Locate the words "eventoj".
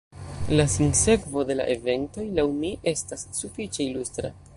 1.73-2.25